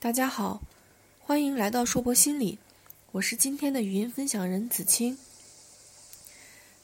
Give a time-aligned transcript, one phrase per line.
[0.00, 0.62] 大家好，
[1.18, 2.60] 欢迎来到硕博心理，
[3.10, 5.18] 我是今天的语音分享人子清。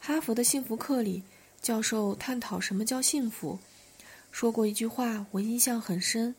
[0.00, 1.22] 哈佛的幸福课里，
[1.62, 3.60] 教授探讨什么叫幸福，
[4.32, 6.34] 说过一句话，我印象很深。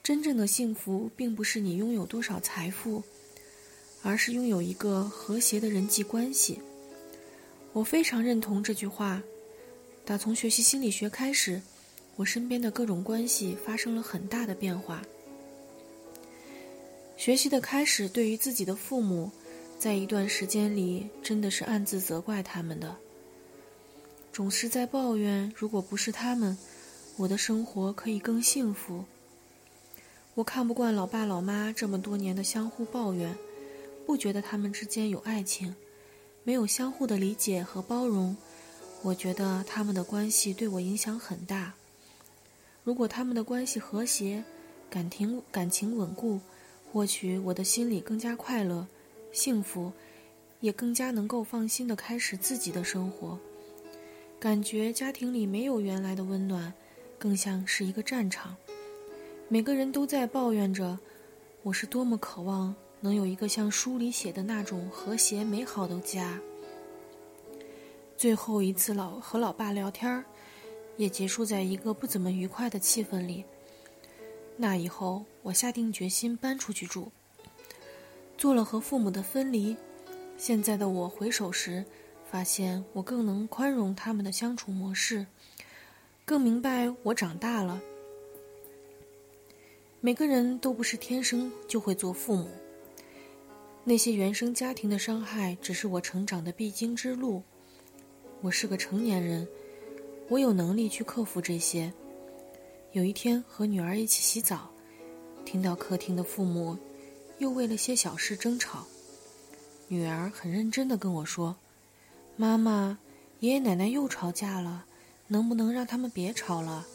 [0.00, 3.02] 真正的幸福，并不是你拥有多少财富，
[4.04, 6.62] 而是拥有一个和谐的人际关系。
[7.72, 9.20] 我非常认同这句话。
[10.04, 11.60] 打从学习心理学开始，
[12.14, 15.02] 我身边的各种关系发生了很大的变化。
[17.18, 19.28] 学习的开始，对于自己的父母，
[19.76, 22.96] 在一段时间里真的是暗自责怪他们的，
[24.32, 26.56] 总是在抱怨，如果不是他们，
[27.16, 29.04] 我的生活可以更幸福。
[30.34, 33.36] 我看不惯老爸老妈这么多年的相互抱怨，
[34.06, 35.74] 不觉得他们之间有爱情，
[36.44, 38.36] 没有相互的理解和包容。
[39.02, 41.74] 我觉得他们的关系对我影响很大。
[42.84, 44.44] 如果他们的关系和谐，
[44.88, 46.38] 感情感情稳固，
[46.92, 48.86] 或许我的心里更加快乐、
[49.30, 49.92] 幸福，
[50.60, 53.38] 也更加能够放心的开始自己的生活。
[54.40, 56.72] 感觉家庭里没有原来的温暖，
[57.18, 58.56] 更像是一个战场。
[59.48, 60.98] 每个人都在抱怨着，
[61.62, 66.40] 我是多么渴望能有一个像书里写的那种和谐美好的家。
[68.16, 70.24] 最后一次老和老爸聊天，
[70.96, 73.44] 也结束在一个不怎么愉快的气氛里。
[74.56, 77.10] 那以后，我下定决心搬出去住，
[78.36, 79.74] 做了和父母的分离。
[80.36, 81.82] 现在的我回首时，
[82.30, 85.24] 发现我更能宽容他们的相处模式，
[86.26, 87.80] 更明白我长大了。
[90.02, 92.50] 每个人都不是天生就会做父母，
[93.84, 97.42] 那些原生家庭的伤害，只是我成长的必经之路。
[98.42, 99.48] 我是个成年人，
[100.28, 101.90] 我有能力去克服这些。
[102.92, 104.70] 有一天和女儿一起洗澡，
[105.48, 106.76] 听到客厅的父母
[107.38, 108.84] 又为了些小事争吵。
[109.86, 111.56] 女儿很认真的跟我说
[112.36, 112.98] ：“妈妈，
[113.40, 114.84] 爷爷奶奶又吵架了，
[115.28, 116.86] 能不能让他们别吵了？”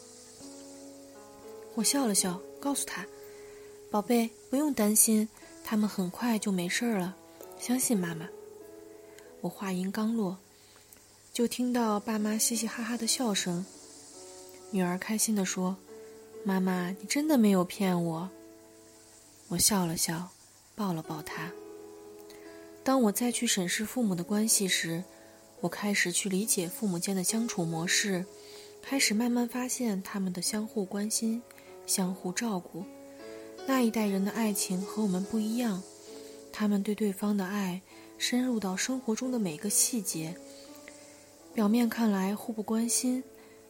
[1.74, 3.04] 我笑了笑，告诉她
[3.90, 5.28] ：“宝贝，不用担心，
[5.64, 7.16] 他们很快就没事了，
[7.58, 8.28] 相信妈妈。”
[9.42, 10.38] 我话音刚落。
[11.32, 13.66] 就听到爸妈嘻嘻哈哈的笑声。
[14.70, 15.76] 女儿开心地说
[16.46, 18.30] ：“妈妈，你真的没有骗我。”
[19.54, 20.30] 我笑了笑，
[20.74, 21.48] 抱了抱他。
[22.82, 25.04] 当我再去审视父母的关系时，
[25.60, 28.24] 我开始去理解父母间的相处模式，
[28.82, 31.40] 开始慢慢发现他们的相互关心、
[31.86, 32.84] 相互照顾。
[33.64, 35.80] 那一代人的爱情和我们不一样，
[36.52, 37.80] 他们对对方的爱
[38.18, 40.36] 深入到生活中的每个细节。
[41.54, 43.22] 表面看来互不关心，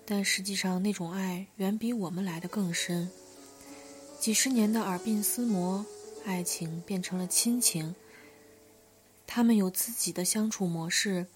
[0.07, 3.11] 但实际上那种爱远比我们来的更深。
[4.25, 5.85] 几十年的耳鬓厮磨，
[6.25, 7.95] 爱情变成了亲情。
[9.27, 11.27] 他们有自己的相处模式，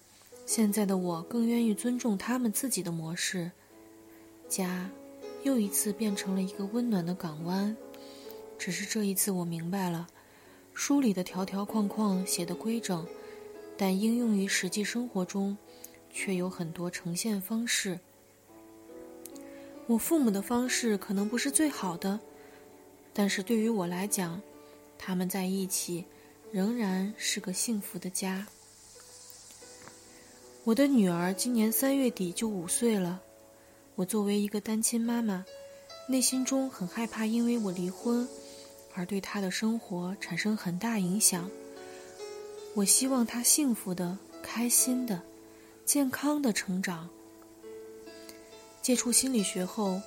[0.47, 3.51] 现在的我更愿意尊重他们自己的模式。
[4.47, 4.89] 家，
[5.43, 7.77] 又一次变成了一个温暖的港湾。
[8.57, 10.07] 只是这一次我明白了，
[10.73, 13.05] 书里的条条框框写的规整，
[13.77, 15.55] 但应用于实际生活中。
[16.11, 17.99] 却有很多呈现方式。
[19.85, 22.19] 我父母的方式可能不是最好的，
[23.13, 24.41] 但是对于我来讲，
[24.97, 26.05] 他们在一起
[26.51, 28.47] 仍然是个幸福的家。
[30.63, 33.21] 我的女儿今年三月底就五岁了，
[33.95, 35.45] 我作为一个单亲妈妈，
[36.07, 38.27] 内心中很害怕，因为我离婚
[38.93, 41.49] 而对她的生活产生很大影响。
[42.75, 45.21] 我希望她幸福的、开心的。
[45.85, 47.09] 健康的成长。
[48.79, 49.99] 接触心理学后，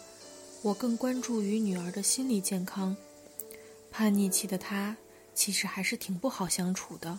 [0.62, 2.97] 我更关注于女儿的心理健康。
[3.91, 4.97] 叛逆期的她
[5.34, 7.19] 其实还是挺不好相处的，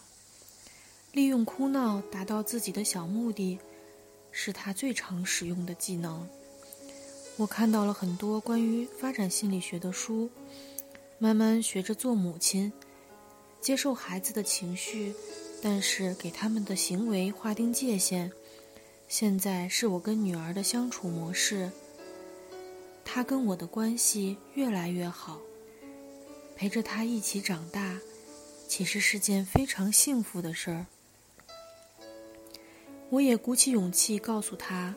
[1.12, 3.60] 利用哭闹达到自己的小目的，
[4.32, 6.26] 是她最常使用的技能。
[7.36, 10.30] 我看到了很多关于发展心理学的书，
[11.20, 12.72] 慢慢学着做母亲，
[13.60, 15.14] 接受孩子的情绪，
[15.62, 18.32] 但是给他们的行为划定界限。
[19.10, 21.70] 现在是我跟女儿的相处模式，
[23.16, 25.40] 他跟我的关系越来越好，
[26.56, 28.00] 陪着他一起长大，
[28.68, 30.88] 其实是件非常幸福的事儿。
[33.12, 34.96] 我也鼓起勇气告诉他，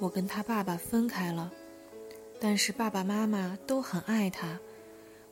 [0.00, 1.52] 我跟他爸爸分开了，
[2.40, 4.58] 但是爸爸妈妈都很爱他，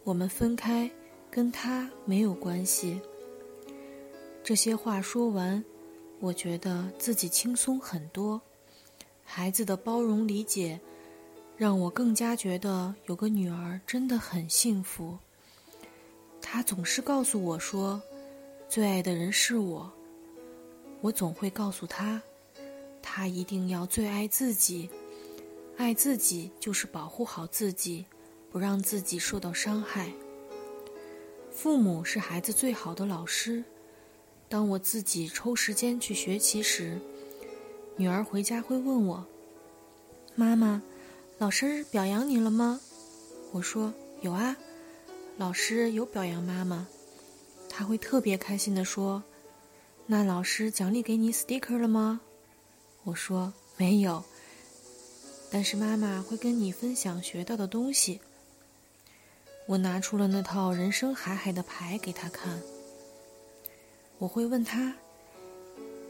[0.05, 0.88] 我们分开
[1.32, 3.00] 跟他没有关系。
[4.44, 5.65] 这些话说完。
[6.21, 8.41] 我觉得自己轻松很多，
[9.25, 10.79] 孩子的包容理解，
[11.60, 15.18] 让我更加觉得有个女儿真的很幸福。
[16.40, 18.00] 她总是告诉我说，
[18.66, 19.92] 最爱的人是我。
[21.02, 22.22] 我总会告诉她
[23.02, 24.88] ：“她一定要最爱自己。
[25.76, 28.06] 爱自己就是保护好自己，
[28.50, 30.10] 不让自己受到伤害。
[31.50, 33.62] 父母是孩子最好的老师。
[34.48, 36.98] 当我自己抽时间去学习时，
[37.96, 39.26] 女儿回家会问我
[40.34, 40.82] ：“妈妈，
[41.40, 42.78] 老师表扬你了吗？”
[43.50, 44.54] 我说：“有啊，
[45.38, 46.87] 老师有表扬妈妈。”
[47.66, 49.22] 她会特别开心地说
[50.04, 52.20] ：“那老师奖励给你 sticker 了吗？”
[53.04, 54.22] 我说：“没有。”
[55.50, 58.20] 但是妈妈会跟你分享学到的东西。
[59.64, 62.60] 我拿出了那套人生海海的牌给他看。
[64.19, 64.94] 我会问他：“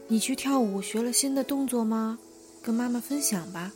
[0.09, 2.19] 你去跳舞学了新的动作吗？
[2.61, 3.71] 跟妈妈分享吧。”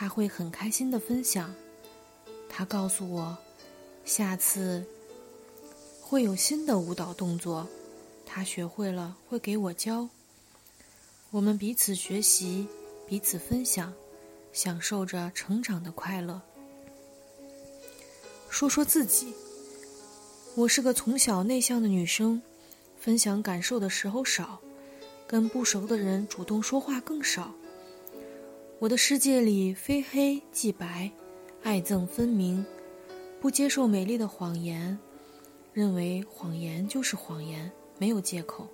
[0.00, 1.54] 他会很开心的分享。
[2.48, 3.36] 他告诉我，
[4.02, 4.82] 下次
[6.00, 7.68] 会有新的舞蹈动作，
[8.24, 10.08] 他学会了会给我教。
[11.30, 12.66] 我们彼此学习，
[13.06, 13.92] 彼此分享。
[14.54, 16.40] 享受着成长的快乐。
[18.48, 19.34] 说说自己，
[20.54, 22.40] 我是个从小内向的女生，
[22.98, 24.58] 分享感受的时候少，
[25.26, 27.54] 跟不熟的人主动说话更少。
[28.80, 31.10] 我的世界里非黑即白，
[31.62, 32.64] 爱憎分明，
[33.38, 34.98] 不接受美丽的谎言，
[35.74, 38.66] 认为谎言就是谎言，没有借口。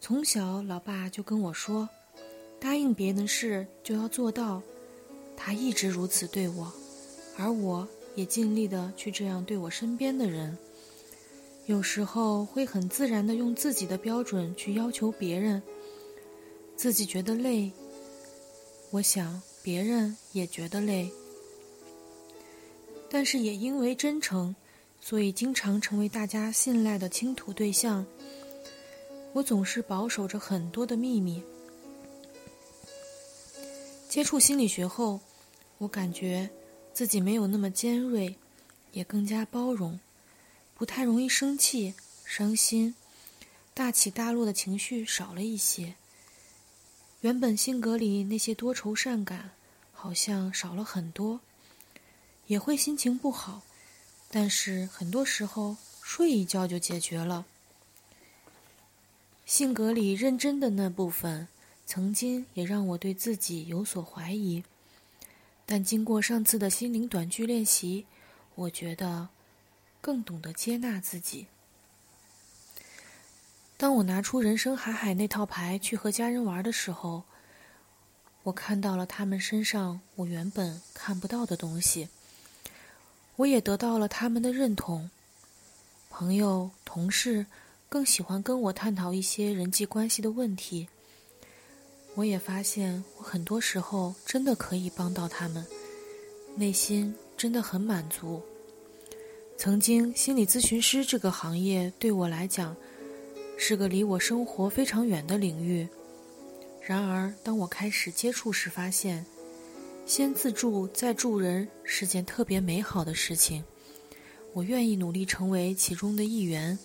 [0.00, 1.88] 从小，老爸就跟我说。
[2.60, 4.62] 答应别人的事就要做到，
[5.36, 6.72] 他一直如此对我，
[7.36, 10.56] 而我也尽力的去这样对我身边的人。
[11.66, 15.60] 有时候会很自然的用自己的标准去要求别人，
[16.76, 17.72] 自己觉得累，
[18.90, 21.10] 我想别人也觉得累。
[23.10, 24.54] 但是也因为真诚，
[25.00, 28.04] 所以经常成为大家信赖的倾吐对象。
[29.34, 31.42] 我总是保守着很多的秘密。
[34.08, 35.20] 接触心理学后，
[35.76, 36.48] 我感觉
[36.94, 38.34] 自己没有那么尖锐，
[38.92, 40.00] 也更加包容，
[40.74, 41.94] 不太容易生气、
[42.24, 42.94] 伤心，
[43.74, 45.94] 大起大落的情绪少了一些。
[47.20, 49.50] 原本性格里那些多愁善感，
[49.92, 51.40] 好像少了很多。
[52.46, 53.62] 也会心情不好，
[54.30, 57.44] 但是很多时候睡一觉就解决了。
[59.44, 61.48] 性格里认真的那部分。
[61.90, 64.62] 曾经也让我对自己有所怀疑，
[65.64, 68.04] 但经过上次的心灵短剧练习，
[68.56, 69.30] 我觉得
[70.02, 71.46] 更懂得接纳自己。
[73.78, 77.22] 当我拿出人生海海那套牌去和家人玩的时候，
[78.42, 82.08] 我看到了他们身上我原本看不到的东西，
[83.36, 85.08] 我也得到了他们的认同。
[86.10, 87.46] 朋友、同事
[87.88, 90.88] 更喜欢跟我探讨一些人际关系的问题。
[92.16, 95.64] 我也发现，我很多时候真的可以帮到他们，
[96.56, 98.42] 内心真的很满足。
[99.56, 102.76] 曾经，心理咨询师这个行业对我来讲
[103.60, 105.86] 是个离我生活非常远的领域。
[106.80, 109.26] 然而，当我开始接触时，发现
[110.06, 113.62] 先自助再助人是件特别美好的事情。
[114.54, 116.78] 我愿意努力成为其中的一员。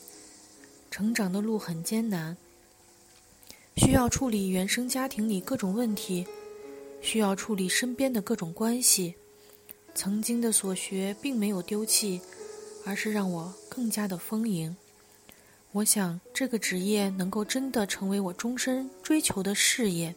[0.92, 2.36] 成长的路很艰难。
[3.78, 6.28] 需要处理原生家庭里各种问题，
[7.02, 9.16] 需要处理身边的各种关系。
[9.96, 12.20] 曾经的所学并没有丢弃，
[12.84, 14.76] 而是让我更加的丰盈。
[15.74, 20.14] 我想这个职业能够真的成为我终身追求的事业。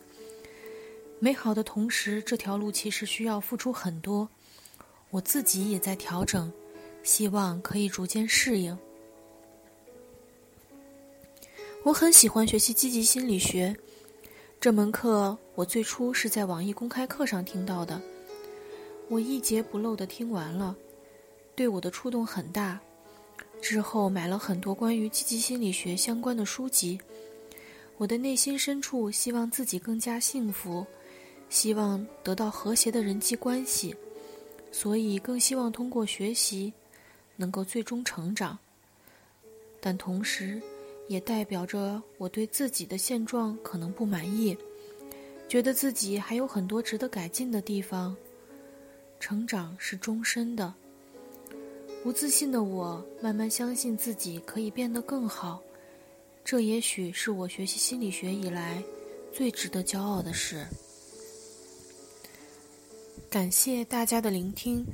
[1.19, 4.29] 美好的同时，这条路其实需要付出很多。
[5.09, 6.53] 我自己也在调整，
[7.03, 8.77] 希望可以逐渐适应。
[11.83, 13.75] 我很喜欢学习积极心理学，
[14.61, 17.99] 这门课我最初是在网易公开课上听到的，
[19.09, 20.77] 我一节不漏的听完了，
[21.55, 22.79] 对我的触动很大。
[23.61, 26.99] 之后买了很多关于积极心理学相关的书籍。
[27.99, 30.87] 我的内心深处希望自己更加幸福，
[31.49, 33.97] 希望得到和谐的人际关系，
[34.71, 36.73] 所以更希望通过学习
[37.37, 38.59] 能够最终成长。
[39.81, 40.61] 但同时，
[41.09, 44.57] 也代表着我对自己的现状可能不满意，
[45.49, 48.15] 觉得自己还有很多值得改进的地方。
[49.19, 50.75] 成长是终身的，
[52.07, 55.61] 不自信的我慢慢相信自己可以变得更好，
[56.45, 58.81] 这也许是我学习心理学以来
[59.33, 60.65] 最值得骄傲的事。
[63.29, 64.87] 感谢大家的聆听，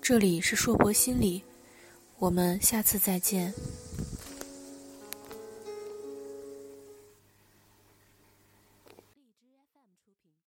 [0.00, 1.42] 这里是硕博心理，
[2.18, 3.52] 我们下次再见。